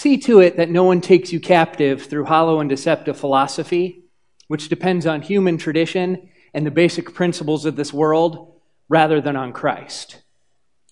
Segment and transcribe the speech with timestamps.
[0.00, 4.04] See to it that no one takes you captive through hollow and deceptive philosophy,
[4.48, 8.54] which depends on human tradition and the basic principles of this world
[8.88, 10.22] rather than on Christ.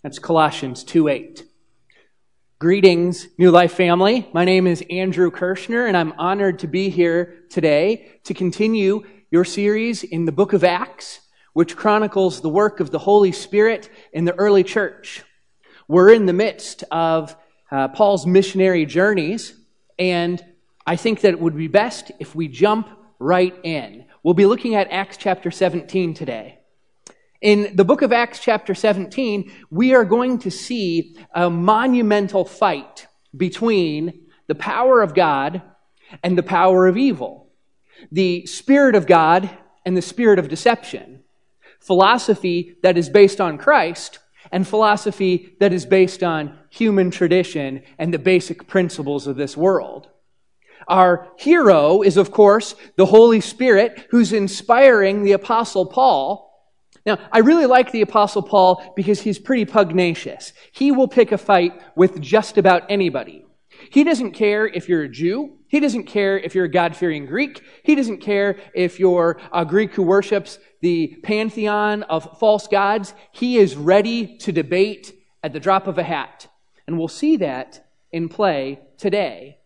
[0.03, 1.43] That's Colossians 2 8.
[2.59, 4.29] Greetings, New Life family.
[4.35, 9.47] My name is Andrew Kirschner, and I'm honored to be here today to continue your
[9.47, 11.21] series in the book of Acts,
[11.55, 15.25] which chronicles the work of the Holy Spirit in the early church.
[15.89, 17.35] We're in the midst of
[17.71, 19.55] uh, Paul's missionary journeys,
[19.99, 20.45] and
[20.87, 24.07] I think that it would be best if we jump right in.
[24.23, 26.59] We'll be looking at Acts chapter 17 today.
[27.41, 33.07] In the book of Acts chapter 17, we are going to see a monumental fight
[33.37, 35.63] between the power of God
[36.23, 37.53] and the power of evil.
[38.11, 39.51] The Spirit of God
[39.85, 41.23] and the Spirit of deception.
[41.81, 44.19] Philosophy that is based on Christ
[44.53, 50.09] and philosophy that is based on human tradition and the basic principles of this world.
[50.87, 56.47] Our hero is, of course, the Holy Spirit who's inspiring the Apostle Paul.
[57.05, 60.53] Now, I really like the Apostle Paul because he's pretty pugnacious.
[60.73, 63.45] He will pick a fight with just about anybody.
[63.91, 65.57] He doesn't care if you're a Jew.
[65.69, 67.63] He doesn't care if you're a God fearing Greek.
[67.83, 73.15] He doesn't care if you're a Greek who worships the pantheon of false gods.
[73.33, 76.49] He is ready to debate at the drop of a hat.
[76.87, 79.59] And we'll see that in play today.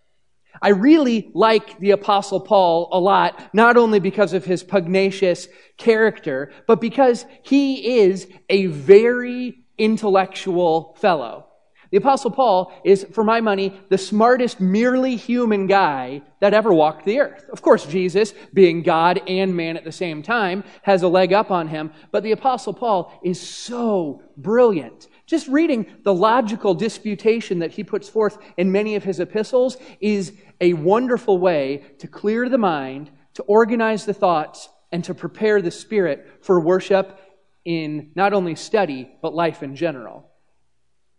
[0.60, 6.52] I really like the Apostle Paul a lot, not only because of his pugnacious character,
[6.66, 11.46] but because he is a very intellectual fellow.
[11.92, 17.04] The Apostle Paul is, for my money, the smartest merely human guy that ever walked
[17.04, 17.44] the earth.
[17.52, 21.50] Of course, Jesus, being God and man at the same time, has a leg up
[21.50, 25.08] on him, but the Apostle Paul is so brilliant.
[25.26, 30.32] Just reading the logical disputation that he puts forth in many of his epistles is
[30.62, 35.70] a wonderful way to clear the mind, to organize the thoughts, and to prepare the
[35.70, 37.20] spirit for worship
[37.66, 40.31] in not only study, but life in general.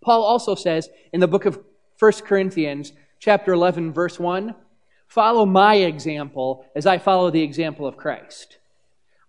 [0.03, 1.59] Paul also says in the book of
[1.99, 4.53] 1 Corinthians, chapter 11, verse 1,
[5.07, 8.57] follow my example as I follow the example of Christ.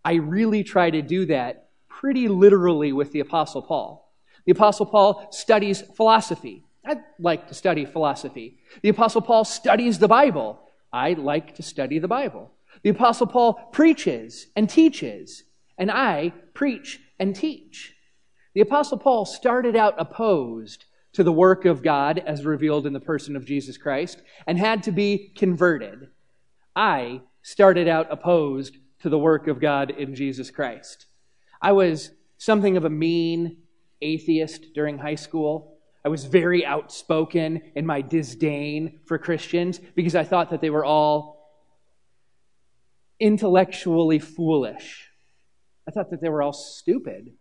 [0.04, 4.12] I really try to do that pretty literally with the Apostle Paul.
[4.44, 6.64] The Apostle Paul studies philosophy.
[6.84, 8.58] I'd like to study philosophy.
[8.82, 10.60] The Apostle Paul studies the Bible.
[10.92, 12.50] I like to study the Bible.
[12.82, 15.44] The Apostle Paul preaches and teaches,
[15.78, 17.94] and I preach and teach.
[18.54, 23.00] The Apostle Paul started out opposed to the work of God as revealed in the
[23.00, 26.09] person of Jesus Christ and had to be converted.
[26.76, 31.06] I started out opposed to the work of God in Jesus Christ.
[31.60, 33.59] I was something of a mean
[34.00, 35.78] atheist during high school.
[36.04, 40.84] I was very outspoken in my disdain for Christians because I thought that they were
[40.84, 41.34] all
[43.19, 45.09] intellectually foolish.
[45.88, 47.32] I thought that they were all stupid.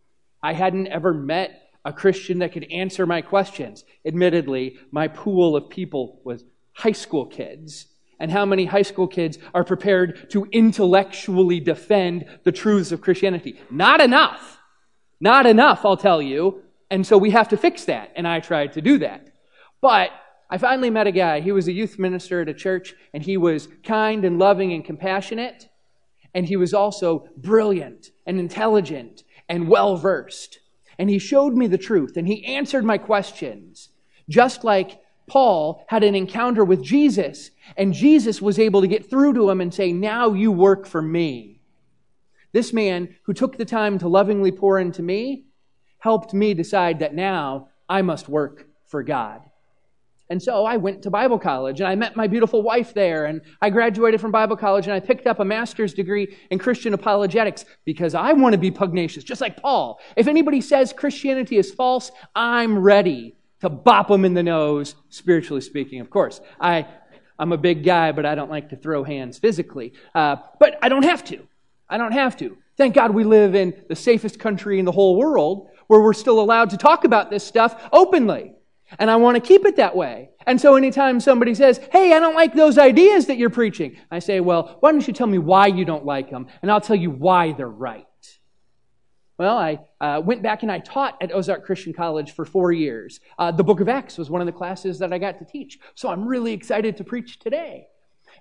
[0.43, 3.85] I hadn't ever met a Christian that could answer my questions.
[4.05, 6.43] Admittedly, my pool of people was
[6.73, 7.87] high school kids.
[8.19, 13.59] And how many high school kids are prepared to intellectually defend the truths of Christianity?
[13.71, 14.59] Not enough.
[15.19, 16.61] Not enough, I'll tell you.
[16.91, 18.11] And so we have to fix that.
[18.15, 19.29] And I tried to do that.
[19.81, 20.11] But
[20.49, 21.39] I finally met a guy.
[21.39, 24.85] He was a youth minister at a church, and he was kind and loving and
[24.85, 25.67] compassionate.
[26.33, 30.59] And he was also brilliant and intelligent and well versed.
[30.97, 33.89] And he showed me the truth and he answered my questions,
[34.29, 39.33] just like Paul had an encounter with Jesus and Jesus was able to get through
[39.33, 41.61] to him and say, Now you work for me.
[42.51, 45.45] This man who took the time to lovingly pour into me
[45.99, 49.41] helped me decide that now I must work for God.
[50.33, 53.39] And so I went to Bible college and I met my beautiful wife there and
[53.61, 57.65] I graduated from Bible college and I picked up a master's degree in Christian apologetics
[57.85, 59.99] because I want to be pugnacious, just like Paul.
[60.17, 65.61] If anybody says Christianity is false, I'm ready to bop them in the nose, spiritually
[65.61, 66.41] speaking, of course.
[66.59, 66.87] I,
[67.37, 69.93] I'm a big guy, but I don't like to throw hands physically.
[70.15, 71.47] Uh, but I don't have to.
[71.87, 72.57] I don't have to.
[72.75, 76.39] Thank God we live in the safest country in the whole world where we're still
[76.39, 78.55] allowed to talk about this stuff openly.
[78.99, 80.29] And I want to keep it that way.
[80.45, 84.19] And so anytime somebody says, Hey, I don't like those ideas that you're preaching, I
[84.19, 86.47] say, Well, why don't you tell me why you don't like them?
[86.61, 88.05] And I'll tell you why they're right.
[89.39, 93.19] Well, I uh, went back and I taught at Ozark Christian College for four years.
[93.39, 95.79] Uh, the book of Acts was one of the classes that I got to teach.
[95.95, 97.87] So I'm really excited to preach today.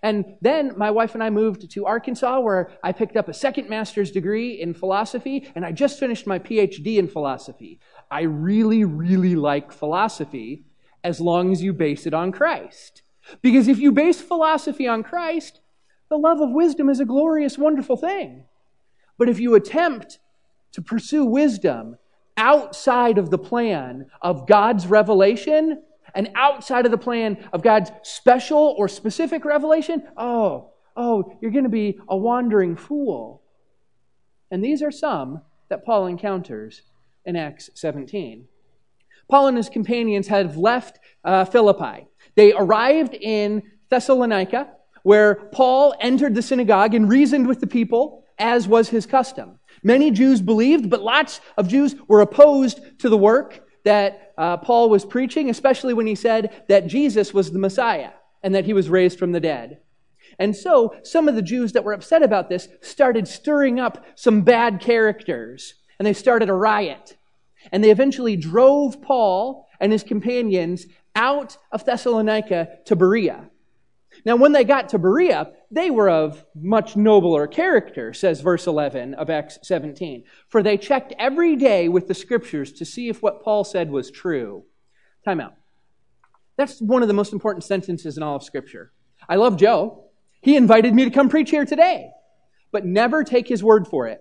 [0.02, 3.69] And then my wife and I moved to Arkansas where I picked up a second
[3.69, 7.78] master's degree in philosophy and I just finished my PhD in philosophy.
[8.12, 10.66] I really, really like philosophy.
[11.04, 13.02] as long as you base it on Christ.
[13.40, 15.60] Because if you base philosophy on Christ,
[16.08, 18.44] the love of wisdom is a glorious, wonderful thing.
[19.18, 20.18] But if you attempt
[20.72, 21.96] to pursue wisdom
[22.36, 25.82] outside of the plan of God's revelation
[26.14, 31.64] and outside of the plan of God's special or specific revelation, oh, oh, you're going
[31.64, 33.42] to be a wandering fool.
[34.50, 36.82] And these are some that Paul encounters
[37.24, 38.46] in Acts 17.
[39.28, 42.06] Paul and his companions had left uh, Philippi.
[42.34, 44.70] They arrived in Thessalonica,
[45.02, 49.58] where Paul entered the synagogue and reasoned with the people, as was his custom.
[49.82, 54.90] Many Jews believed, but lots of Jews were opposed to the work that uh, Paul
[54.90, 58.10] was preaching, especially when he said that Jesus was the Messiah
[58.42, 59.78] and that he was raised from the dead.
[60.38, 64.42] And so some of the Jews that were upset about this started stirring up some
[64.42, 67.16] bad characters, and they started a riot.
[67.70, 73.49] And they eventually drove Paul and his companions out of Thessalonica to Berea.
[74.25, 79.14] Now, when they got to Berea, they were of much nobler character, says verse 11
[79.14, 80.25] of Acts 17.
[80.49, 84.10] For they checked every day with the scriptures to see if what Paul said was
[84.10, 84.64] true.
[85.25, 85.55] Time out.
[86.56, 88.90] That's one of the most important sentences in all of Scripture.
[89.28, 90.06] I love Joe.
[90.40, 92.10] He invited me to come preach here today,
[92.72, 94.20] but never take his word for it.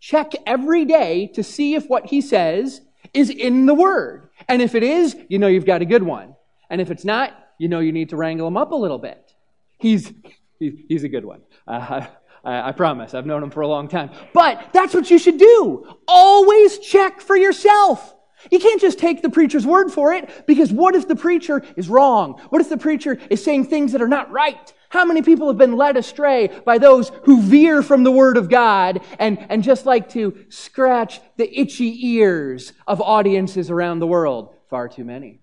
[0.00, 2.80] Check every day to see if what he says
[3.14, 4.30] is in the Word.
[4.48, 6.34] And if it is, you know you've got a good one.
[6.70, 9.32] And if it's not, you know you need to wrangle him up a little bit.
[9.78, 10.12] He's,
[10.58, 11.42] he's a good one.
[11.66, 12.06] Uh,
[12.44, 13.14] I, I promise.
[13.14, 14.10] I've known him for a long time.
[14.32, 15.96] But that's what you should do.
[16.06, 18.14] Always check for yourself.
[18.50, 21.88] You can't just take the preacher's word for it because what if the preacher is
[21.88, 22.40] wrong?
[22.50, 24.72] What if the preacher is saying things that are not right?
[24.90, 28.48] How many people have been led astray by those who veer from the Word of
[28.48, 34.54] God and, and just like to scratch the itchy ears of audiences around the world?
[34.70, 35.40] Far too many.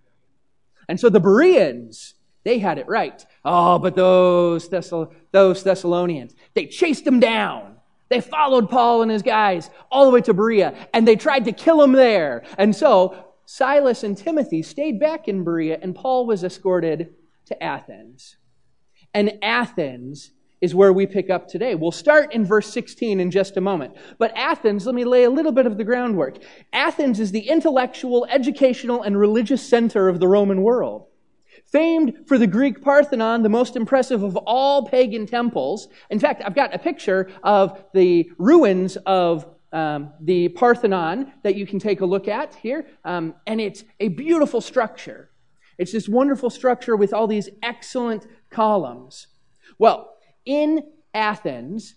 [0.89, 3.23] And so the Bereans, they had it right.
[3.43, 7.75] Oh, but those, Thessal- those Thessalonians, they chased them down.
[8.09, 11.51] They followed Paul and his guys all the way to Berea, and they tried to
[11.51, 12.43] kill him there.
[12.57, 17.13] And so Silas and Timothy stayed back in Berea, and Paul was escorted
[17.45, 18.37] to Athens
[19.15, 21.73] and Athens is where we pick up today.
[21.73, 23.95] We'll start in verse 16 in just a moment.
[24.19, 26.37] But Athens, let me lay a little bit of the groundwork.
[26.73, 31.07] Athens is the intellectual, educational, and religious center of the Roman world.
[31.71, 35.87] Famed for the Greek Parthenon, the most impressive of all pagan temples.
[36.09, 41.65] In fact, I've got a picture of the ruins of um, the Parthenon that you
[41.65, 42.85] can take a look at here.
[43.05, 45.29] Um, and it's a beautiful structure.
[45.77, 49.27] It's this wonderful structure with all these excellent columns.
[49.77, 50.15] Well,
[50.45, 51.95] in Athens,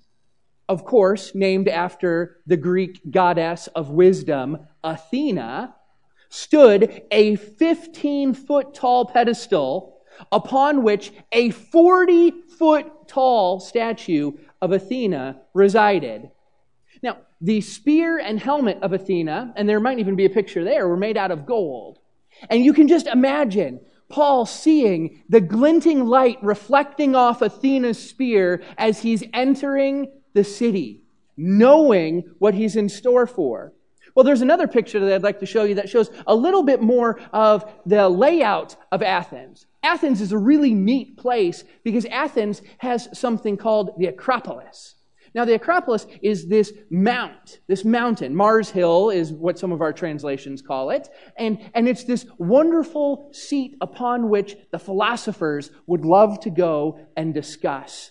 [0.68, 5.76] of course, named after the Greek goddess of wisdom, Athena,
[6.28, 10.00] stood a 15 foot tall pedestal
[10.32, 16.28] upon which a 40 foot tall statue of Athena resided.
[17.02, 20.88] Now, the spear and helmet of Athena, and there might even be a picture there,
[20.88, 22.00] were made out of gold.
[22.50, 29.02] And you can just imagine Paul seeing the glinting light reflecting off Athena's spear as
[29.02, 31.02] he's entering the city,
[31.36, 33.72] knowing what he's in store for.
[34.14, 36.82] Well, there's another picture that I'd like to show you that shows a little bit
[36.82, 39.66] more of the layout of Athens.
[39.82, 44.96] Athens is a really neat place because Athens has something called the Acropolis.
[45.38, 48.34] Now, the Acropolis is this mount, this mountain.
[48.34, 51.08] Mars Hill is what some of our translations call it.
[51.36, 57.32] And, and it's this wonderful seat upon which the philosophers would love to go and
[57.32, 58.10] discuss.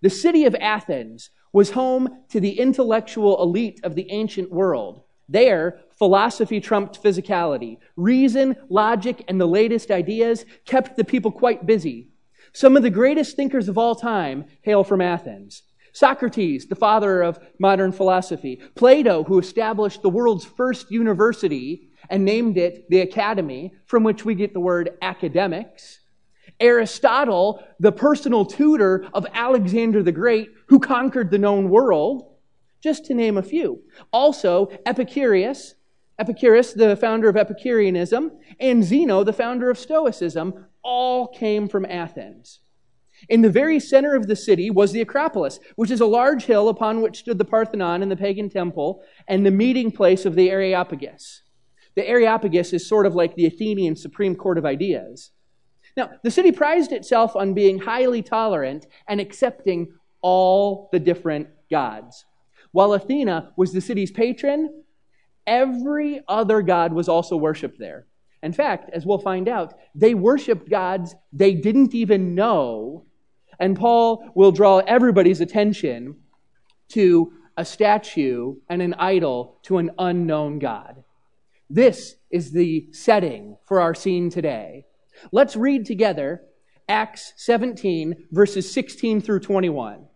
[0.00, 5.02] The city of Athens was home to the intellectual elite of the ancient world.
[5.28, 7.78] There, philosophy trumped physicality.
[7.96, 12.10] Reason, logic, and the latest ideas kept the people quite busy.
[12.52, 15.64] Some of the greatest thinkers of all time hail from Athens.
[15.98, 18.60] Socrates, the father of modern philosophy.
[18.76, 24.36] Plato, who established the world's first university and named it the Academy, from which we
[24.36, 25.98] get the word academics.
[26.60, 32.36] Aristotle, the personal tutor of Alexander the Great, who conquered the known world,
[32.80, 33.82] just to name a few.
[34.12, 35.74] Also, Epicurus,
[36.16, 42.60] Epicurus, the founder of Epicureanism, and Zeno, the founder of Stoicism, all came from Athens.
[43.28, 46.68] In the very center of the city was the Acropolis, which is a large hill
[46.68, 50.50] upon which stood the Parthenon and the pagan temple and the meeting place of the
[50.50, 51.42] Areopagus.
[51.96, 55.32] The Areopagus is sort of like the Athenian Supreme Court of Ideas.
[55.96, 62.24] Now, the city prized itself on being highly tolerant and accepting all the different gods.
[62.70, 64.84] While Athena was the city's patron,
[65.46, 68.06] every other god was also worshipped there.
[68.42, 73.06] In fact, as we'll find out, they worshiped gods they didn't even know.
[73.58, 76.16] And Paul will draw everybody's attention
[76.90, 81.02] to a statue and an idol to an unknown God.
[81.68, 84.86] This is the setting for our scene today.
[85.32, 86.42] Let's read together
[86.88, 90.06] Acts 17, verses 16 through 21.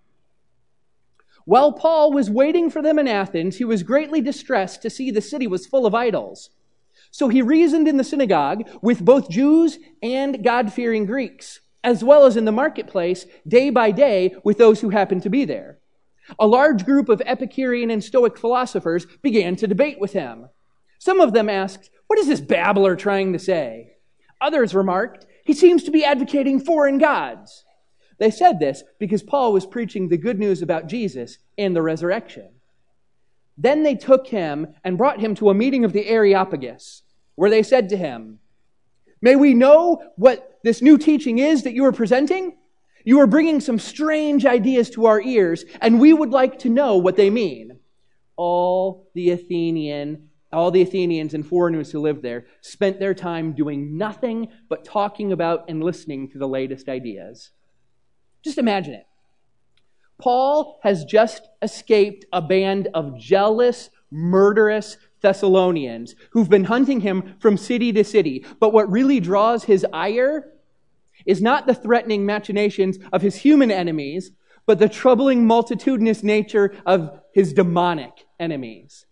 [1.45, 5.21] While Paul was waiting for them in Athens, he was greatly distressed to see the
[5.21, 6.51] city was full of idols.
[7.11, 12.25] So he reasoned in the synagogue with both Jews and God fearing Greeks, as well
[12.25, 15.79] as in the marketplace day by day with those who happened to be there.
[16.39, 20.49] A large group of Epicurean and Stoic philosophers began to debate with him.
[20.99, 23.95] Some of them asked, What is this babbler trying to say?
[24.41, 27.65] Others remarked, He seems to be advocating foreign gods.
[28.19, 32.51] They said this because Paul was preaching the good news about Jesus and the resurrection.
[33.59, 37.03] Then they took him and brought him to a meeting of the Areopagus,
[37.35, 38.39] where they said to him,
[39.21, 42.57] May we know what this new teaching is that you are presenting?
[43.05, 46.97] You are bringing some strange ideas to our ears, and we would like to know
[46.97, 47.79] what they mean.
[48.37, 53.97] All the Athenian, all the Athenians and foreigners who lived there spent their time doing
[53.97, 57.51] nothing but talking about and listening to the latest ideas.
[58.45, 59.07] Just imagine it.
[60.21, 67.57] Paul has just escaped a band of jealous, murderous Thessalonians who've been hunting him from
[67.57, 68.45] city to city.
[68.61, 70.53] But what really draws his ire
[71.25, 74.33] is not the threatening machinations of his human enemies,
[74.67, 79.07] but the troubling multitudinous nature of his demonic enemies.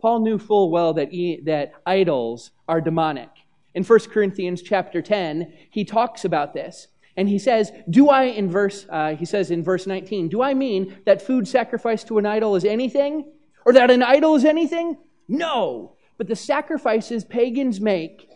[0.00, 1.10] Paul knew full well that,
[1.44, 3.30] that idols are demonic.
[3.74, 6.88] In 1 Corinthians chapter 10, he talks about this.
[7.16, 10.54] And he says, do I, in verse, uh, he says in verse 19, do I
[10.54, 13.32] mean that food sacrificed to an idol is anything?
[13.64, 14.98] Or that an idol is anything?
[15.28, 15.96] No.
[16.16, 18.28] But the sacrifices pagans make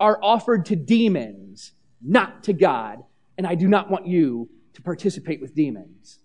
[0.00, 1.72] are offered to demons,
[2.02, 3.02] not to God.
[3.38, 6.18] And I do not want you to participate with demons.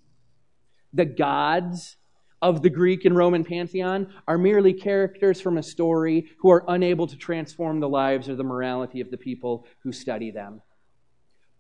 [0.93, 1.97] The gods
[2.41, 7.07] of the Greek and Roman pantheon are merely characters from a story who are unable
[7.07, 10.61] to transform the lives or the morality of the people who study them.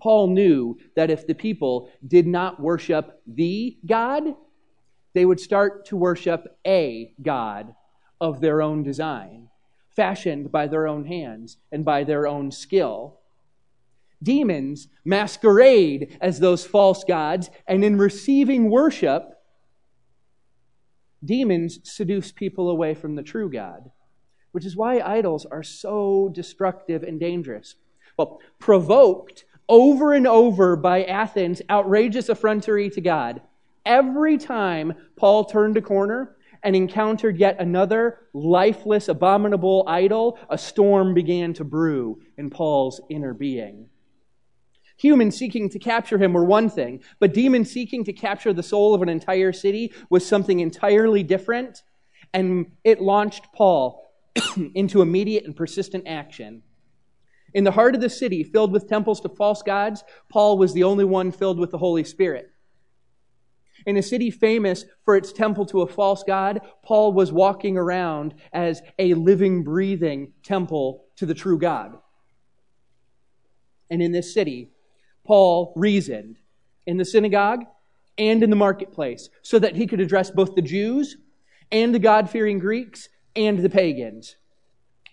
[0.01, 4.23] Paul knew that if the people did not worship the God,
[5.13, 7.75] they would start to worship a God
[8.21, 9.49] of their own design,
[9.89, 13.19] fashioned by their own hands and by their own skill.
[14.23, 19.33] Demons masquerade as those false gods, and in receiving worship,
[21.25, 23.89] demons seduce people away from the true God,
[24.51, 27.75] which is why idols are so destructive and dangerous.
[28.17, 33.41] Well, provoked over and over by Athens' outrageous effrontery to God.
[33.83, 41.13] Every time Paul turned a corner and encountered yet another lifeless, abominable idol, a storm
[41.13, 43.89] began to brew in Paul's inner being.
[44.97, 48.93] Humans seeking to capture him were one thing, but demons seeking to capture the soul
[48.93, 51.81] of an entire city was something entirely different,
[52.33, 54.13] and it launched Paul
[54.75, 56.61] into immediate and persistent action.
[57.55, 60.83] In the heart of the city, filled with temples to false gods, Paul was the
[60.83, 62.50] only one filled with the Holy Spirit.
[63.85, 68.35] In a city famous for its temple to a false god, Paul was walking around
[68.53, 71.97] as a living, breathing temple to the true God.
[73.89, 74.71] And in this city,
[75.25, 76.37] Paul reasoned
[76.85, 77.65] in the synagogue
[78.17, 81.17] and in the marketplace so that he could address both the Jews
[81.71, 84.35] and the God fearing Greeks and the pagans.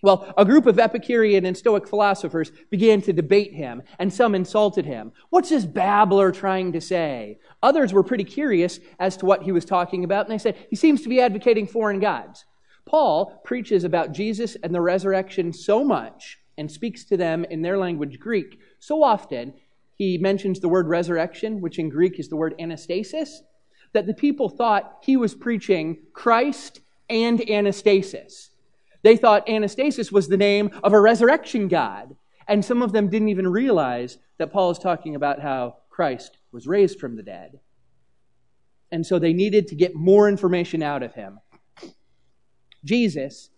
[0.01, 4.85] Well, a group of Epicurean and Stoic philosophers began to debate him, and some insulted
[4.85, 5.11] him.
[5.29, 7.39] What's this babbler trying to say?
[7.61, 10.75] Others were pretty curious as to what he was talking about, and they said, he
[10.77, 12.45] seems to be advocating foreign gods.
[12.85, 17.77] Paul preaches about Jesus and the resurrection so much and speaks to them in their
[17.77, 19.53] language, Greek, so often.
[19.95, 23.29] He mentions the word resurrection, which in Greek is the word anastasis,
[23.91, 26.79] that the people thought he was preaching Christ
[27.09, 28.49] and anastasis.
[29.01, 32.15] They thought Anastasis was the name of a resurrection God.
[32.47, 36.67] And some of them didn't even realize that Paul is talking about how Christ was
[36.67, 37.59] raised from the dead.
[38.91, 41.39] And so they needed to get more information out of him.
[42.83, 43.51] Jesus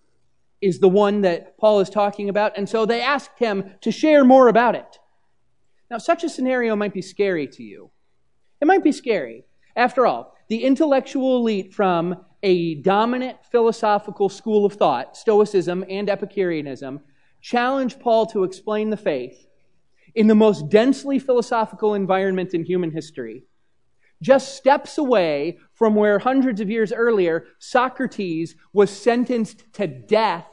[0.62, 4.24] is the one that Paul is talking about, and so they asked him to share
[4.24, 5.00] more about it.
[5.89, 7.91] Now, such a scenario might be scary to you.
[8.62, 9.45] It might be scary.
[9.75, 17.01] After all, the intellectual elite from a dominant philosophical school of thought, Stoicism and Epicureanism,
[17.41, 19.48] challenge Paul to explain the faith
[20.15, 23.43] in the most densely philosophical environment in human history,
[24.21, 30.48] just steps away from where hundreds of years earlier Socrates was sentenced to death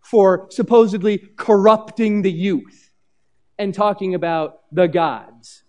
[0.00, 2.90] for supposedly corrupting the youth
[3.58, 5.64] and talking about the gods.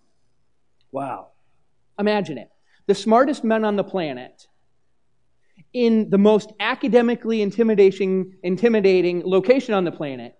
[0.92, 1.28] Wow.
[1.98, 2.50] Imagine it.
[2.86, 4.46] The smartest men on the planet
[5.76, 10.34] in the most academically intimidating, intimidating location on the planet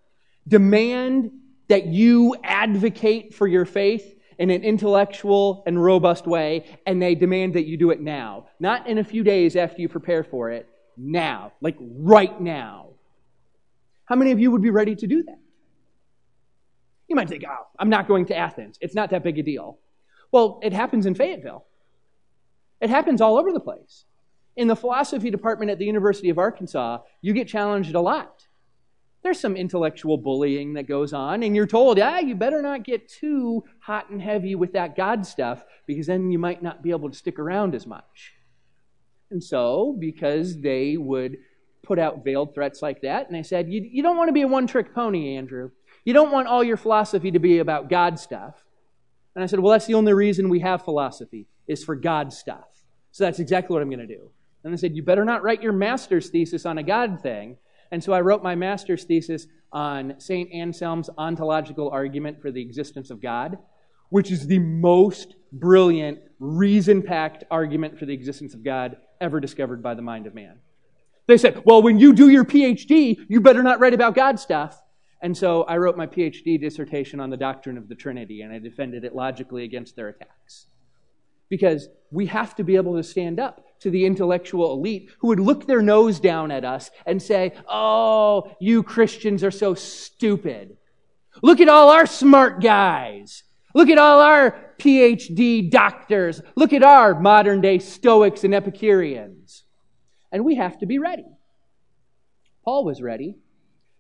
[0.48, 1.30] demand
[1.68, 7.52] that you advocate for your faith in an intellectual and robust way, and they demand
[7.54, 8.46] that you do it now.
[8.60, 11.52] Not in a few days after you prepare for it, now.
[11.60, 12.90] Like right now.
[14.06, 15.38] How many of you would be ready to do that?
[17.08, 18.78] You might think, oh, I'm not going to Athens.
[18.80, 19.78] It's not that big a deal.
[20.32, 21.66] Well, it happens in Fayetteville.
[22.80, 24.04] It happens all over the place.
[24.56, 28.46] In the philosophy department at the University of Arkansas, you get challenged a lot
[29.26, 33.08] there's some intellectual bullying that goes on, and you're told, ah, you better not get
[33.08, 37.10] too hot and heavy with that God stuff, because then you might not be able
[37.10, 38.34] to stick around as much.
[39.32, 41.38] And so, because they would
[41.82, 44.42] put out veiled threats like that, and they said, you, you don't want to be
[44.42, 45.72] a one trick pony, Andrew.
[46.04, 48.62] You don't want all your philosophy to be about God stuff.
[49.34, 52.68] And I said, well, that's the only reason we have philosophy, is for God stuff.
[53.10, 54.30] So that's exactly what I'm going to do.
[54.66, 57.56] And they said, you better not write your master's thesis on a God thing
[57.90, 60.52] and so I wrote my master's thesis on St.
[60.52, 63.58] Anselm's ontological argument for the existence of God,
[64.10, 69.82] which is the most brilliant, reason packed argument for the existence of God ever discovered
[69.82, 70.58] by the mind of man.
[71.26, 74.80] They said, well, when you do your PhD, you better not write about God stuff.
[75.22, 78.58] And so I wrote my PhD dissertation on the doctrine of the Trinity, and I
[78.58, 80.66] defended it logically against their attacks.
[81.48, 85.40] Because we have to be able to stand up to the intellectual elite who would
[85.40, 90.76] look their nose down at us and say, Oh, you Christians are so stupid.
[91.42, 93.42] Look at all our smart guys.
[93.74, 96.40] Look at all our PhD doctors.
[96.54, 99.64] Look at our modern day Stoics and Epicureans.
[100.32, 101.26] And we have to be ready.
[102.64, 103.36] Paul was ready,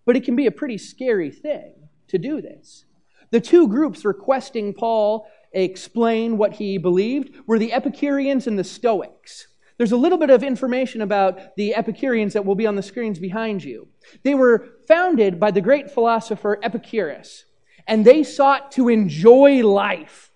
[0.04, 1.74] but it can be a pretty scary thing
[2.08, 2.84] to do this.
[3.30, 9.46] The two groups requesting Paul explain what he believed were the Epicureans and the Stoics.
[9.78, 13.18] There's a little bit of information about the Epicureans that will be on the screens
[13.18, 13.88] behind you.
[14.22, 17.44] They were founded by the great philosopher Epicurus,
[17.86, 20.32] and they sought to enjoy life.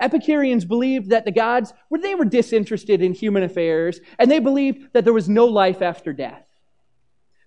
[0.00, 4.92] Epicureans believed that the gods were they were disinterested in human affairs, and they believed
[4.94, 6.46] that there was no life after death.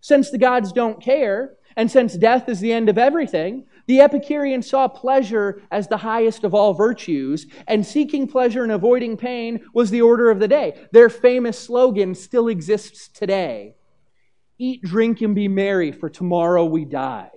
[0.01, 4.61] Since the gods don't care, and since death is the end of everything, the Epicurean
[4.61, 9.91] saw pleasure as the highest of all virtues, and seeking pleasure and avoiding pain was
[9.91, 10.87] the order of the day.
[10.91, 13.75] Their famous slogan still exists today
[14.57, 17.29] Eat, drink, and be merry, for tomorrow we die.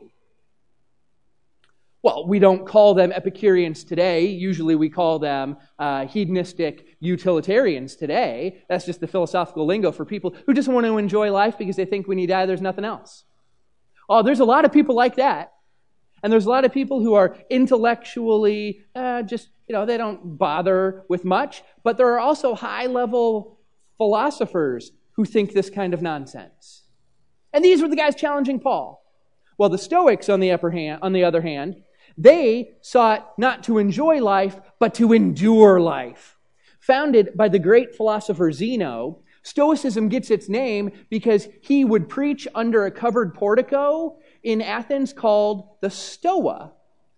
[2.01, 4.27] Well, we don't call them Epicureans today.
[4.27, 8.63] Usually we call them uh, hedonistic utilitarians today.
[8.69, 11.85] That's just the philosophical lingo for people who just want to enjoy life because they
[11.85, 13.25] think when you die, there's nothing else.
[14.09, 15.53] Oh, there's a lot of people like that.
[16.23, 20.39] And there's a lot of people who are intellectually uh, just, you know, they don't
[20.39, 21.63] bother with much.
[21.85, 23.59] But there are also high level
[23.97, 26.85] philosophers who think this kind of nonsense.
[27.53, 29.05] And these were the guys challenging Paul.
[29.57, 31.83] Well, the Stoics, on the, upper hand, on the other hand,
[32.17, 36.37] they sought not to enjoy life, but to endure life.
[36.81, 42.85] Founded by the great philosopher Zeno, Stoicism gets its name because he would preach under
[42.85, 46.73] a covered portico in Athens called the Stoa.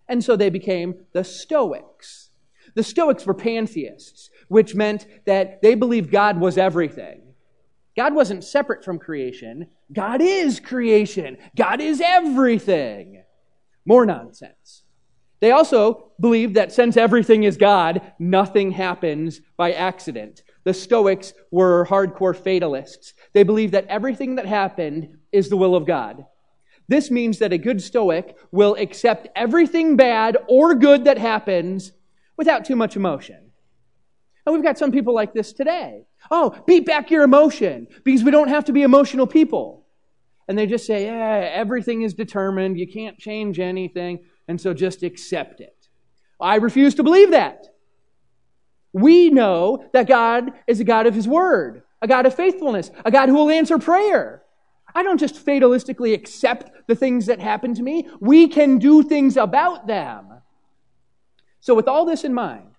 [0.07, 2.29] And so they became the Stoics.
[2.75, 7.21] The Stoics were pantheists, which meant that they believed God was everything.
[7.95, 9.67] God wasn't separate from creation.
[9.91, 11.37] God is creation.
[11.55, 13.23] God is everything.
[13.85, 14.83] More nonsense.
[15.41, 20.43] They also believed that since everything is God, nothing happens by accident.
[20.63, 23.13] The Stoics were hardcore fatalists.
[23.33, 26.25] They believed that everything that happened is the will of God.
[26.91, 31.93] This means that a good Stoic will accept everything bad or good that happens
[32.35, 33.51] without too much emotion.
[34.45, 36.03] And we've got some people like this today.
[36.29, 39.85] Oh, beat back your emotion because we don't have to be emotional people.
[40.49, 42.77] And they just say, yeah, everything is determined.
[42.77, 44.25] You can't change anything.
[44.49, 45.87] And so just accept it.
[46.41, 47.67] I refuse to believe that.
[48.91, 53.11] We know that God is a God of His Word, a God of faithfulness, a
[53.11, 54.40] God who will answer prayer.
[54.93, 58.07] I don't just fatalistically accept the things that happen to me.
[58.19, 60.41] We can do things about them.
[61.59, 62.71] So, with all this in mind,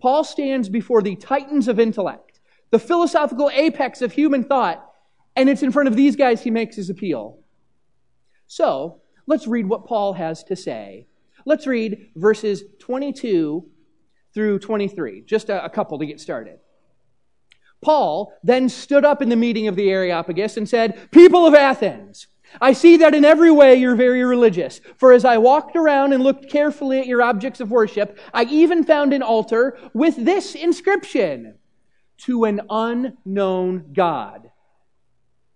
[0.00, 2.40] Paul stands before the titans of intellect,
[2.70, 4.84] the philosophical apex of human thought,
[5.34, 7.38] and it's in front of these guys he makes his appeal.
[8.46, 11.06] So, let's read what Paul has to say.
[11.44, 13.66] Let's read verses 22
[14.34, 16.58] through 23, just a, a couple to get started.
[17.80, 22.26] Paul then stood up in the meeting of the Areopagus and said, People of Athens,
[22.60, 24.80] I see that in every way you're very religious.
[24.96, 28.84] For as I walked around and looked carefully at your objects of worship, I even
[28.84, 31.54] found an altar with this inscription
[32.18, 34.50] to an unknown God.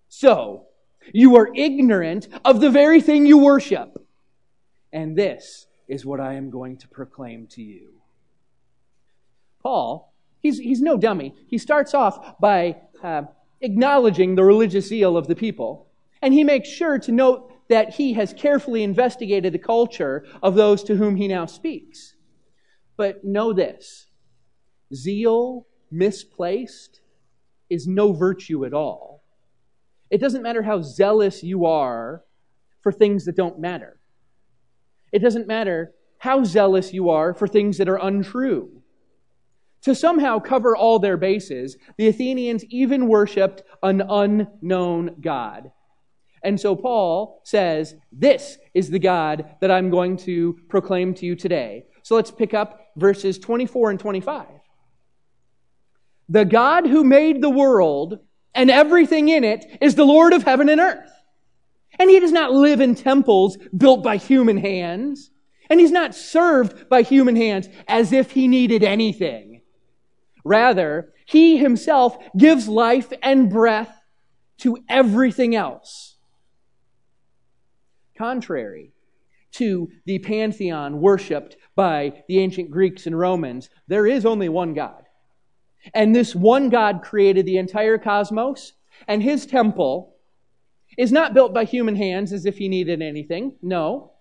[0.09, 0.67] So,
[1.13, 3.99] you are ignorant of the very thing you worship.
[4.93, 7.95] And this is what I am going to proclaim to you.
[9.63, 10.12] Paul,
[10.43, 11.35] he's, he's no dummy.
[11.47, 13.23] He starts off by uh,
[13.61, 15.89] acknowledging the religious zeal of the people.
[16.21, 20.85] And he makes sure to note that he has carefully investigated the culture of those
[20.85, 22.15] to whom he now speaks.
[22.97, 24.09] But know this
[24.95, 27.01] zeal misplaced
[27.71, 29.25] is no virtue at all.
[30.11, 32.23] It doesn't matter how zealous you are
[32.83, 33.99] for things that don't matter.
[35.11, 38.82] It doesn't matter how zealous you are for things that are untrue.
[39.83, 45.73] To somehow cover all their bases, the Athenians even worshiped an unknown God.
[46.45, 51.37] And so Paul says, This is the God that I'm going to proclaim to you
[51.37, 51.85] today.
[52.03, 54.47] So let's pick up verses 24 and 25.
[56.29, 58.19] The God who made the world
[58.55, 61.11] and everything in it is the Lord of heaven and earth.
[61.99, 65.31] And he does not live in temples built by human hands.
[65.69, 69.52] And he's not served by human hands as if he needed anything.
[70.45, 74.01] Rather, he himself gives life and breath
[74.59, 76.13] to everything else
[78.23, 78.93] contrary
[79.51, 85.03] to the pantheon worshiped by the ancient Greeks and Romans, there is only one God.
[85.93, 88.75] And this one God created the entire cosmos,
[89.09, 90.15] and his temple
[90.97, 93.57] is not built by human hands as if he needed anything.
[93.61, 94.13] No.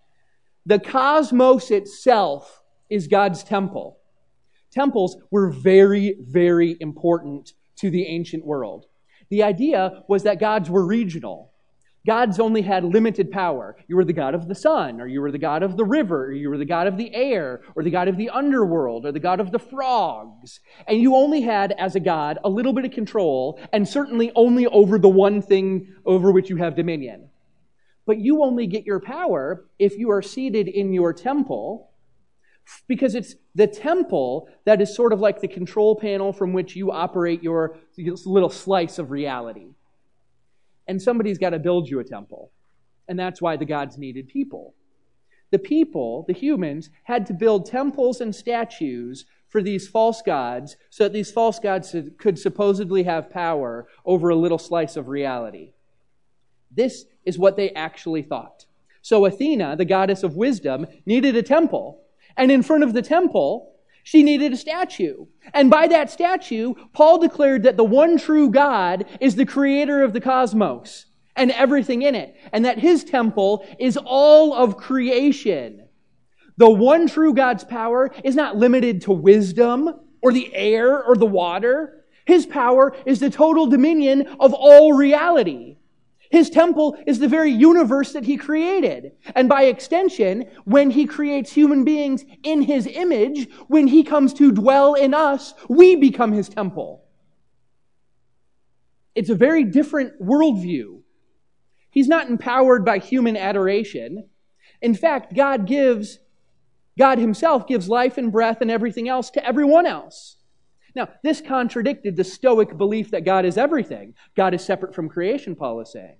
[0.65, 3.99] The cosmos itself is God's temple.
[4.71, 8.85] Temples were very, very important to the ancient world.
[9.29, 11.51] The idea was that gods were regional.
[12.05, 13.75] Gods only had limited power.
[13.87, 16.25] You were the God of the sun, or you were the God of the river,
[16.25, 19.11] or you were the God of the air, or the God of the underworld, or
[19.11, 20.61] the God of the frogs.
[20.87, 24.65] And you only had, as a God, a little bit of control, and certainly only
[24.65, 27.29] over the one thing over which you have dominion.
[28.07, 31.91] But you only get your power if you are seated in your temple,
[32.87, 36.91] because it's the temple that is sort of like the control panel from which you
[36.91, 39.73] operate your little slice of reality
[40.91, 42.51] and somebody's got to build you a temple.
[43.07, 44.73] And that's why the gods needed people.
[45.49, 51.05] The people, the humans, had to build temples and statues for these false gods so
[51.05, 55.71] that these false gods could supposedly have power over a little slice of reality.
[56.69, 58.65] This is what they actually thought.
[59.01, 62.00] So Athena, the goddess of wisdom, needed a temple.
[62.37, 65.25] And in front of the temple, she needed a statue.
[65.53, 70.13] And by that statue, Paul declared that the one true God is the creator of
[70.13, 75.87] the cosmos and everything in it, and that his temple is all of creation.
[76.57, 79.89] The one true God's power is not limited to wisdom
[80.21, 82.05] or the air or the water.
[82.25, 85.77] His power is the total dominion of all reality.
[86.31, 89.11] His temple is the very universe that he created.
[89.35, 94.53] And by extension, when he creates human beings in his image, when he comes to
[94.53, 97.03] dwell in us, we become his temple.
[99.13, 101.01] It's a very different worldview.
[101.89, 104.29] He's not empowered by human adoration.
[104.81, 106.19] In fact, God gives,
[106.97, 110.37] God himself gives life and breath and everything else to everyone else.
[110.95, 114.13] Now, this contradicted the Stoic belief that God is everything.
[114.35, 116.17] God is separate from creation, Paul is saying.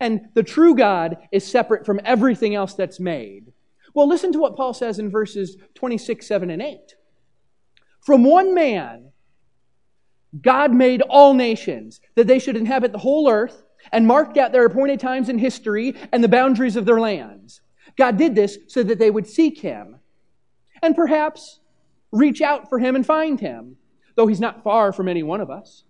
[0.00, 3.52] And the true God is separate from everything else that's made.
[3.94, 6.94] Well, listen to what Paul says in verses 26, 7, and 8.
[8.04, 9.10] From one man,
[10.40, 14.66] God made all nations, that they should inhabit the whole earth, and marked out their
[14.66, 17.60] appointed times in history and the boundaries of their lands.
[17.96, 19.96] God did this so that they would seek him,
[20.82, 21.60] and perhaps
[22.12, 23.76] reach out for him and find him,
[24.16, 25.84] though he's not far from any one of us.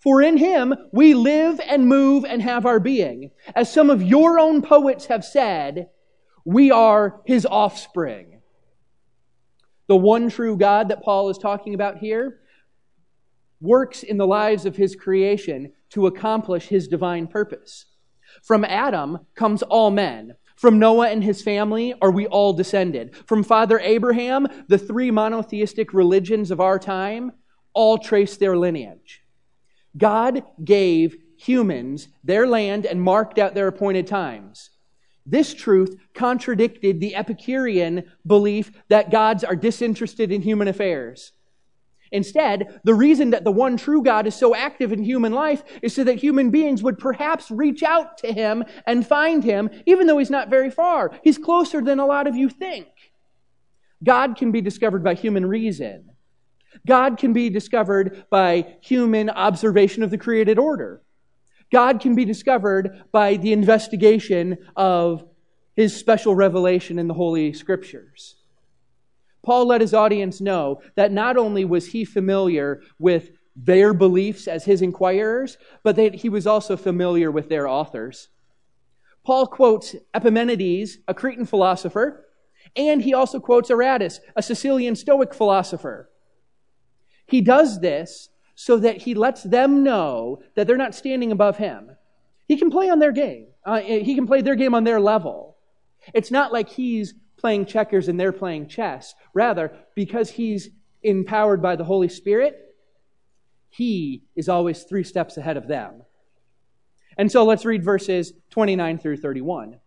[0.00, 3.30] For in him we live and move and have our being.
[3.54, 5.88] As some of your own poets have said,
[6.44, 8.40] we are his offspring.
[9.88, 12.40] The one true God that Paul is talking about here
[13.60, 17.86] works in the lives of his creation to accomplish his divine purpose.
[18.44, 20.34] From Adam comes all men.
[20.58, 23.14] From Noah and his family are we all descended.
[23.26, 27.30] From Father Abraham, the three monotheistic religions of our time
[27.74, 29.22] all trace their lineage.
[29.96, 34.70] God gave humans their land and marked out their appointed times.
[35.24, 41.34] This truth contradicted the Epicurean belief that gods are disinterested in human affairs.
[42.12, 45.94] Instead, the reason that the one true God is so active in human life is
[45.94, 50.18] so that human beings would perhaps reach out to him and find him, even though
[50.18, 51.10] he's not very far.
[51.22, 52.88] He's closer than a lot of you think.
[54.02, 56.10] God can be discovered by human reason.
[56.86, 61.02] God can be discovered by human observation of the created order.
[61.70, 65.24] God can be discovered by the investigation of
[65.76, 68.37] his special revelation in the Holy Scriptures.
[69.48, 74.66] Paul let his audience know that not only was he familiar with their beliefs as
[74.66, 78.28] his inquirers, but that he was also familiar with their authors.
[79.24, 82.26] Paul quotes Epimenides, a Cretan philosopher,
[82.76, 86.10] and he also quotes Aratus, a Sicilian Stoic philosopher.
[87.26, 91.92] He does this so that he lets them know that they're not standing above him.
[92.46, 93.46] He can play on their game.
[93.64, 95.56] Uh, he can play their game on their level.
[96.12, 99.14] It's not like he's playing checkers and they're playing chess.
[99.32, 100.70] Rather, because he's
[101.02, 102.74] empowered by the Holy Spirit,
[103.70, 106.02] he is always three steps ahead of them.
[107.16, 109.80] And so let's read verses 29 through 31.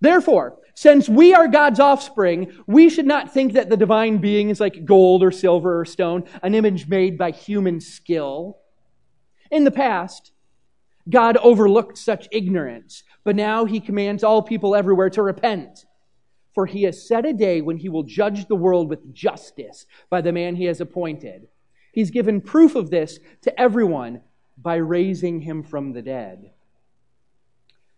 [0.00, 4.60] Therefore, since we are God's offspring, we should not think that the divine being is
[4.60, 8.58] like gold or silver or stone, an image made by human skill.
[9.50, 10.32] In the past,
[11.08, 15.84] God overlooked such ignorance, but now he commands all people everywhere to repent.
[16.52, 20.20] For he has set a day when he will judge the world with justice by
[20.20, 21.48] the man he has appointed.
[21.92, 24.22] He's given proof of this to everyone
[24.56, 26.50] by raising him from the dead.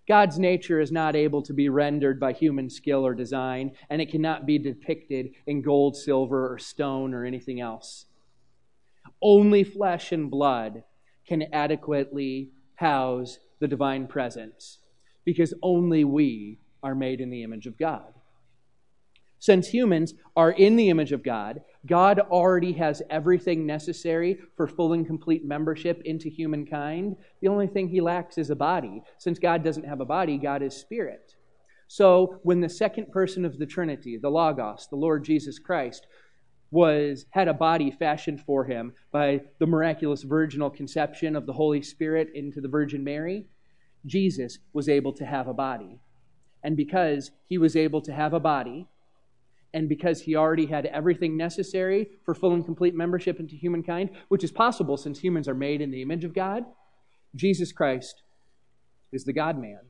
[0.08, 4.10] God's nature is not able to be rendered by human skill or design, and it
[4.10, 8.06] cannot be depicted in gold, silver, or stone or anything else.
[9.20, 10.82] Only flesh and blood
[11.26, 14.78] can adequately house the divine presence,
[15.24, 18.12] because only we are made in the image of God.
[19.42, 24.92] Since humans are in the image of God, God already has everything necessary for full
[24.92, 27.16] and complete membership into humankind.
[27.40, 29.02] The only thing he lacks is a body.
[29.18, 31.34] Since God doesn't have a body, God is spirit.
[31.88, 36.06] So when the second person of the Trinity, the Logos, the Lord Jesus Christ,
[36.70, 41.82] was had a body fashioned for him by the miraculous virginal conception of the Holy
[41.82, 43.48] Spirit into the Virgin Mary,
[44.06, 45.98] Jesus was able to have a body.
[46.62, 48.86] And because he was able to have a body,
[49.74, 54.44] and because he already had everything necessary for full and complete membership into humankind, which
[54.44, 56.64] is possible since humans are made in the image of God,
[57.34, 58.22] Jesus Christ
[59.12, 59.80] is the God man.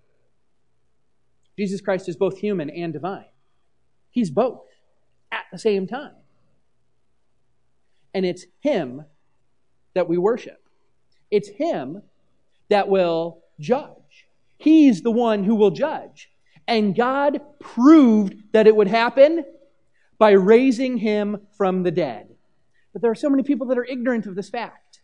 [1.58, 3.26] Jesus Christ is both human and divine.
[4.10, 4.62] He's both
[5.30, 6.14] at the same time.
[8.14, 9.04] And it's him
[9.94, 10.62] that we worship.
[11.30, 12.02] It's him
[12.68, 14.26] that will judge.
[14.58, 16.30] He's the one who will judge.
[16.68, 19.44] And God proved that it would happen
[20.22, 22.28] by raising him from the dead.
[22.92, 25.00] But there are so many people that are ignorant of this fact.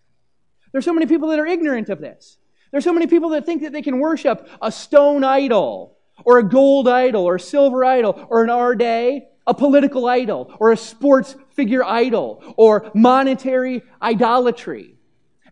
[0.70, 2.38] There are so many people that are ignorant of this.
[2.70, 6.38] There are so many people that think that they can worship a stone idol, or
[6.38, 10.70] a gold idol, or a silver idol, or in our day, a political idol, or
[10.70, 14.94] a sports figure idol, or monetary idolatry.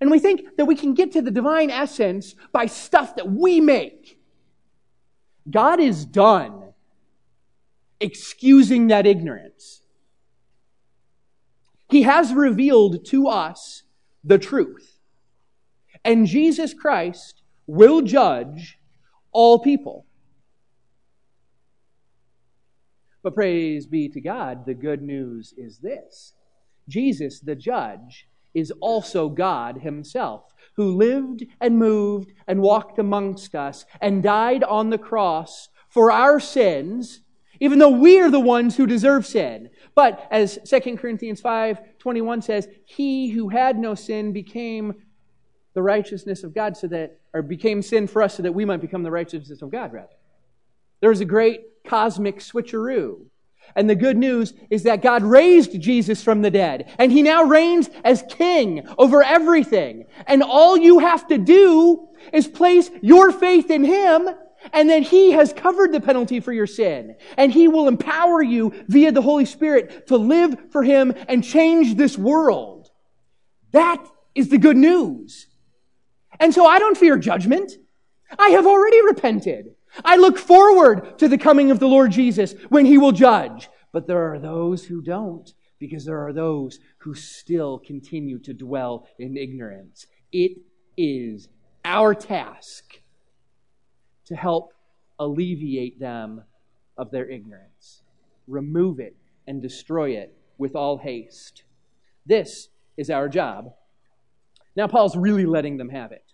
[0.01, 3.61] And we think that we can get to the divine essence by stuff that we
[3.61, 4.21] make.
[5.51, 6.66] God is done
[8.01, 9.83] excusing that ignorance.
[11.89, 13.85] He has revealed to us
[14.25, 14.99] the truth.
[16.05, 18.79] And Jesus Christ will judge
[19.33, 20.07] all people.
[23.23, 26.33] But praise be to God, the good news is this
[26.89, 33.85] Jesus, the judge, is also God Himself, who lived and moved and walked amongst us
[34.01, 37.21] and died on the cross for our sins
[37.61, 39.71] even though we are the ones who deserve sin.
[39.95, 44.95] But as 2 Corinthians 5 21 says, he who had no sin became
[45.75, 48.81] the righteousness of God so that, or became sin for us so that we might
[48.81, 50.09] become the righteousness of God, rather.
[51.01, 53.27] There was a great cosmic switcheroo.
[53.75, 57.43] And the good news is that God raised Jesus from the dead, and he now
[57.43, 60.07] reigns as king over everything.
[60.27, 64.29] And all you have to do is place your faith in him
[64.73, 67.17] and then He has covered the penalty for your sin.
[67.37, 71.95] And He will empower you via the Holy Spirit to live for Him and change
[71.95, 72.91] this world.
[73.73, 75.47] That is the good news.
[76.39, 77.73] And so I don't fear judgment.
[78.39, 79.75] I have already repented.
[80.05, 83.69] I look forward to the coming of the Lord Jesus when He will judge.
[83.93, 89.07] But there are those who don't because there are those who still continue to dwell
[89.19, 90.07] in ignorance.
[90.33, 90.59] It
[90.97, 91.49] is
[91.85, 93.01] our task
[94.27, 94.73] to help
[95.19, 96.43] alleviate them
[96.97, 98.03] of their ignorance.
[98.47, 101.65] Remove it and destroy it with all haste.
[102.25, 103.73] This is our job.
[104.75, 106.25] Now, Paul's really letting them have it.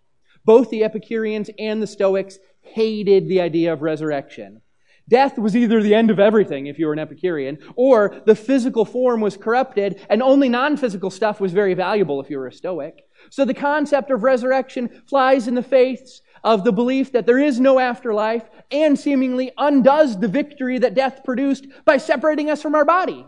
[0.44, 4.62] Both the Epicureans and the Stoics hated the idea of resurrection.
[5.08, 8.84] Death was either the end of everything if you were an Epicurean, or the physical
[8.84, 12.52] form was corrupted, and only non physical stuff was very valuable if you were a
[12.52, 13.04] Stoic.
[13.30, 17.60] So the concept of resurrection flies in the face of the belief that there is
[17.60, 22.84] no afterlife and seemingly undoes the victory that death produced by separating us from our
[22.84, 23.24] body.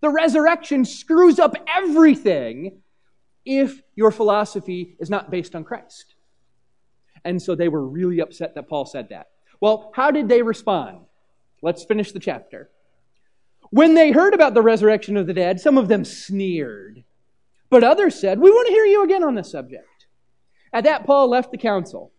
[0.00, 2.80] The resurrection screws up everything
[3.44, 6.14] if your philosophy is not based on Christ.
[7.24, 9.28] And so they were really upset that Paul said that.
[9.60, 11.00] Well, how did they respond?
[11.62, 12.70] Let's finish the chapter.
[13.70, 17.04] When they heard about the resurrection of the dead, some of them sneered.
[17.68, 20.06] But others said, We want to hear you again on this subject.
[20.72, 22.12] At that, Paul left the council.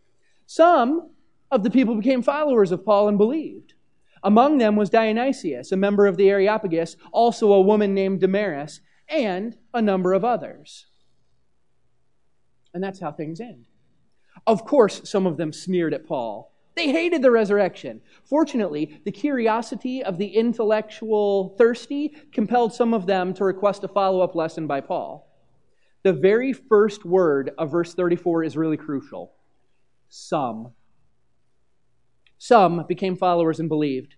[0.54, 1.12] Some
[1.50, 3.74] of the people became followers of Paul and believed.
[4.22, 9.56] Among them was Dionysius, a member of the Areopagus, also a woman named Damaris, and
[9.74, 10.88] a number of others.
[12.74, 13.64] And that's how things end.
[14.46, 16.54] Of course, some of them sneered at Paul.
[16.76, 18.02] They hated the resurrection.
[18.26, 24.20] Fortunately, the curiosity of the intellectual thirsty compelled some of them to request a follow
[24.20, 25.32] up lesson by Paul.
[26.04, 29.32] The very first word of verse 34 is really crucial.
[30.12, 30.74] Some.
[32.38, 34.15] Some became followers and believed.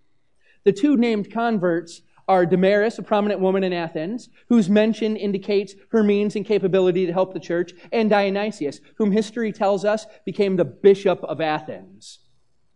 [0.64, 6.02] The two named converts are Damaris, a prominent woman in Athens, whose mention indicates her
[6.02, 10.66] means and capability to help the church, and Dionysius, whom history tells us became the
[10.66, 12.20] bishop of Athens.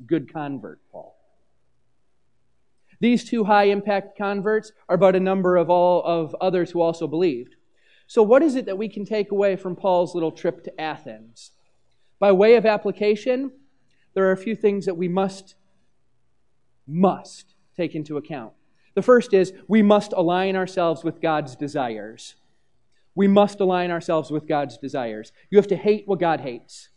[0.06, 1.18] Good convert, Paul.
[3.00, 7.08] These two high impact converts are but a number of all of others who also
[7.08, 7.56] believed.
[8.06, 11.52] So, what is it that we can take away from Paul's little trip to Athens?
[12.20, 13.52] By way of application,
[14.14, 15.56] there are a few things that we must,
[16.88, 18.54] must take into account.
[18.96, 22.36] The first is we must align ourselves with God's desires.
[23.14, 25.32] We must align ourselves with God's desires.
[25.52, 26.90] You have to hate what God hates.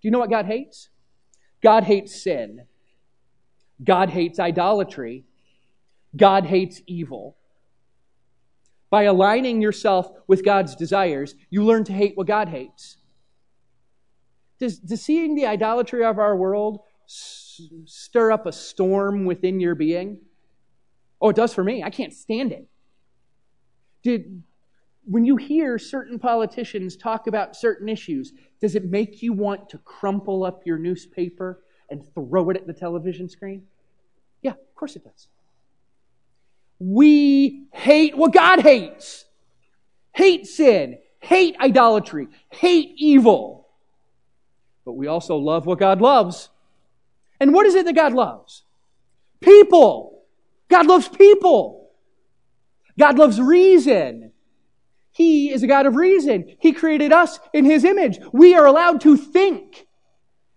[0.00, 0.88] Do you know what God hates?
[1.62, 2.66] God hates sin.
[3.82, 5.24] God hates idolatry.
[6.16, 7.36] God hates evil.
[8.90, 12.96] By aligning yourself with God's desires, you learn to hate what God hates.
[14.58, 19.74] Does, does seeing the idolatry of our world s- stir up a storm within your
[19.74, 20.18] being?
[21.20, 21.82] Oh, it does for me.
[21.82, 22.66] I can't stand it.
[24.02, 24.42] Did,
[25.04, 29.78] when you hear certain politicians talk about certain issues, does it make you want to
[29.78, 33.62] crumple up your newspaper and throw it at the television screen?
[34.42, 35.28] Yeah, of course it does.
[36.78, 39.24] We hate what God hates.
[40.12, 43.57] Hate sin, hate idolatry, hate evil.
[44.88, 46.48] But we also love what God loves.
[47.40, 48.62] And what is it that God loves?
[49.42, 50.22] People.
[50.70, 51.90] God loves people.
[52.98, 54.32] God loves reason.
[55.12, 56.56] He is a God of reason.
[56.58, 58.18] He created us in His image.
[58.32, 59.86] We are allowed to think.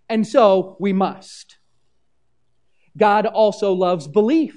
[0.08, 1.58] And so we must.
[2.98, 4.56] God also loves belief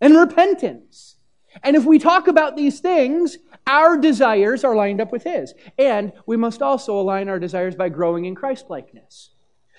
[0.00, 1.16] and repentance.
[1.62, 5.54] And if we talk about these things, our desires are lined up with His.
[5.78, 9.30] And we must also align our desires by growing in Christlikeness.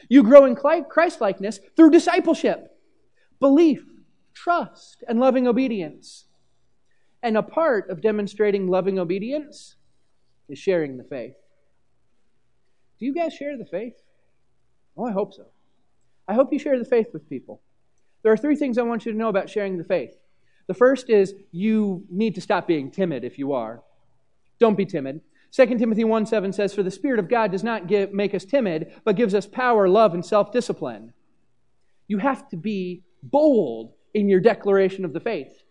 [0.10, 2.78] You grow in Christlikeness through discipleship,
[3.40, 3.84] belief,
[4.34, 6.26] trust, and loving obedience.
[7.22, 9.76] And a part of demonstrating loving obedience
[10.50, 11.36] is sharing the faith.
[13.00, 13.96] Do you guys share the faith?
[14.98, 15.46] Oh, I hope so.
[16.28, 17.62] I hope you share the faith with people.
[18.22, 20.16] There are three things I want you to know about sharing the faith.
[20.68, 23.82] The first is you need to stop being timid if you are.
[24.60, 25.22] Don't be timid.
[25.52, 28.46] 2 Timothy 1 7 says, For the Spirit of God does not give, make us
[28.46, 31.14] timid, but gives us power, love, and self discipline.
[32.08, 35.64] You have to be bold in your declaration of the faith.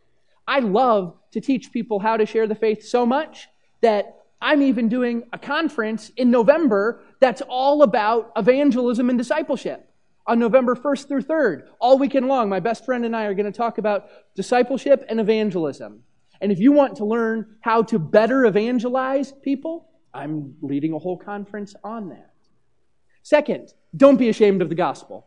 [0.47, 3.49] I love to teach people how to share the faith so much
[3.81, 9.89] that I'm even doing a conference in November that's all about evangelism and discipleship
[10.27, 11.69] on November 1st through 3rd.
[11.81, 15.21] All weekend long, my best friend and I are going to talk about discipleship and
[15.21, 16.05] evangelism.
[16.41, 21.17] And if you want to learn how to better evangelize people, I'm leading a whole
[21.17, 22.33] conference on that.
[23.23, 25.27] Second, don't be ashamed of the gospel.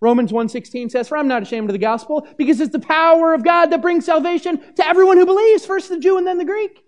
[0.00, 3.44] Romans 1:16 says, "For I'm not ashamed of the gospel, because it's the power of
[3.44, 6.84] God that brings salvation to everyone who believes, first the Jew and then the Greek."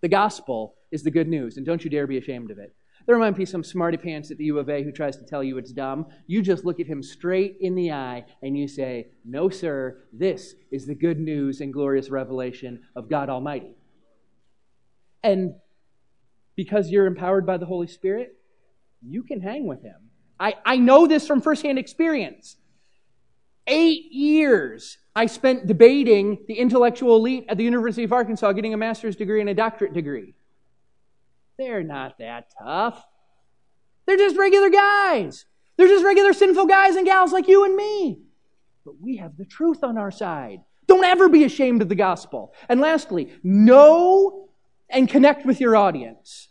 [0.00, 2.74] The gospel is the good news, and don't you dare be ashamed of it.
[3.10, 5.42] There might be some smarty pants at the U of A who tries to tell
[5.42, 6.06] you it's dumb.
[6.28, 10.54] You just look at him straight in the eye and you say, No, sir, this
[10.70, 13.74] is the good news and glorious revelation of God Almighty.
[15.24, 15.56] And
[16.54, 18.36] because you're empowered by the Holy Spirit,
[19.02, 20.10] you can hang with him.
[20.38, 22.58] I, I know this from firsthand experience.
[23.66, 28.76] eight years I spent debating the intellectual elite at the University of Arkansas, getting a
[28.76, 30.34] master's degree and a doctorate degree.
[31.60, 33.04] They're not that tough.
[34.06, 35.44] They're just regular guys.
[35.76, 38.22] They're just regular sinful guys and gals like you and me.
[38.82, 40.60] But we have the truth on our side.
[40.86, 42.54] Don't ever be ashamed of the gospel.
[42.70, 44.48] And lastly, know
[44.88, 46.48] and connect with your audience.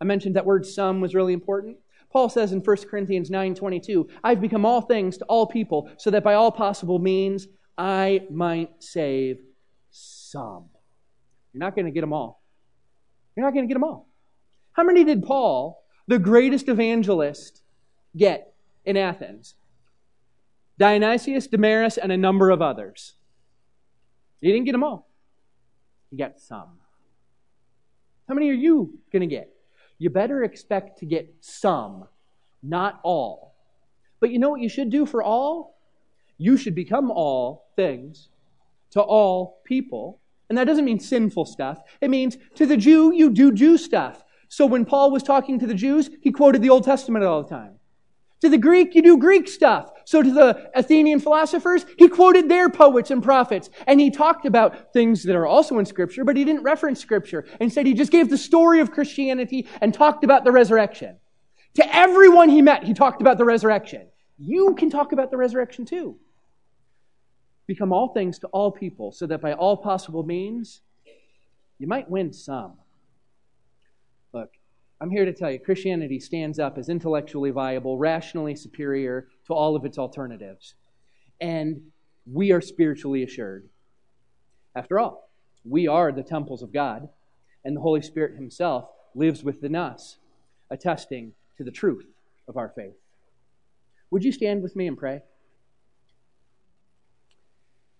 [0.00, 1.78] I mentioned that word some was really important.
[2.12, 6.22] Paul says in 1 Corinthians 9:22, I've become all things to all people so that
[6.22, 9.40] by all possible means I might save
[9.90, 10.66] some.
[11.52, 12.40] You're not going to get them all.
[13.34, 14.07] You're not going to get them all.
[14.78, 17.62] How many did Paul, the greatest evangelist,
[18.16, 18.54] get
[18.84, 19.56] in Athens?
[20.78, 23.14] Dionysius, Damaris, and a number of others.
[24.40, 25.08] He didn't get them all.
[26.12, 26.78] He got some.
[28.28, 29.52] How many are you going to get?
[29.98, 32.04] You better expect to get some,
[32.62, 33.56] not all.
[34.20, 35.76] But you know what you should do for all?
[36.38, 38.28] You should become all things
[38.92, 40.20] to all people.
[40.48, 41.82] And that doesn't mean sinful stuff.
[42.00, 44.22] It means to the Jew, you do Jew stuff.
[44.48, 47.48] So when Paul was talking to the Jews, he quoted the Old Testament all the
[47.48, 47.74] time.
[48.40, 49.90] To the Greek, you do Greek stuff.
[50.04, 53.68] So to the Athenian philosophers, he quoted their poets and prophets.
[53.86, 57.46] And he talked about things that are also in Scripture, but he didn't reference Scripture.
[57.60, 61.16] Instead, he just gave the story of Christianity and talked about the resurrection.
[61.74, 64.06] To everyone he met, he talked about the resurrection.
[64.38, 66.16] You can talk about the resurrection too.
[67.66, 70.80] Become all things to all people, so that by all possible means,
[71.78, 72.74] you might win some.
[75.00, 79.76] I'm here to tell you Christianity stands up as intellectually viable, rationally superior to all
[79.76, 80.74] of its alternatives.
[81.40, 81.82] And
[82.26, 83.68] we are spiritually assured.
[84.74, 85.30] After all,
[85.64, 87.08] we are the temples of God,
[87.64, 90.18] and the Holy Spirit Himself lives within us,
[90.70, 92.06] attesting to the truth
[92.48, 92.96] of our faith.
[94.10, 95.20] Would you stand with me and pray?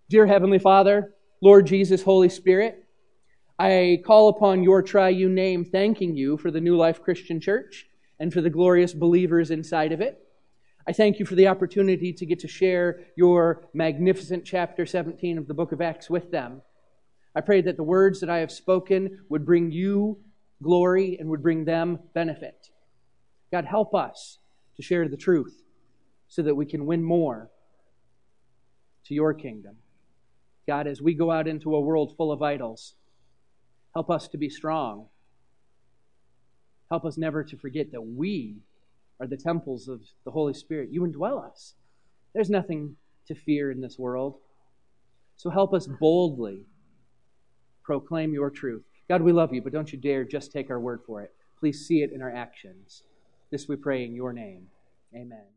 [0.08, 2.87] Dear Heavenly Father, Lord Jesus, Holy Spirit,
[3.60, 7.88] I call upon your triune name, thanking you for the New Life Christian Church
[8.20, 10.22] and for the glorious believers inside of it.
[10.86, 15.48] I thank you for the opportunity to get to share your magnificent chapter 17 of
[15.48, 16.62] the book of Acts with them.
[17.34, 20.20] I pray that the words that I have spoken would bring you
[20.62, 22.68] glory and would bring them benefit.
[23.50, 24.38] God, help us
[24.76, 25.64] to share the truth
[26.28, 27.50] so that we can win more
[29.06, 29.78] to your kingdom.
[30.68, 32.94] God, as we go out into a world full of idols,
[33.94, 35.06] Help us to be strong.
[36.90, 38.56] Help us never to forget that we
[39.20, 40.90] are the temples of the Holy Spirit.
[40.92, 41.74] You indwell us.
[42.34, 44.36] There's nothing to fear in this world.
[45.36, 46.62] So help us boldly
[47.82, 48.84] proclaim your truth.
[49.08, 51.32] God, we love you, but don't you dare just take our word for it.
[51.58, 53.02] Please see it in our actions.
[53.50, 54.68] This we pray in your name.
[55.14, 55.48] Amen.